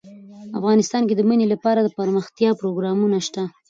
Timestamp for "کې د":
1.07-1.21